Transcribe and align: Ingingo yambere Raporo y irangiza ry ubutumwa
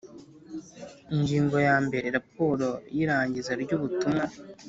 Ingingo 1.15 1.55
yambere 1.67 2.07
Raporo 2.17 2.67
y 2.95 2.97
irangiza 3.03 3.51
ry 3.61 3.71
ubutumwa 3.77 4.25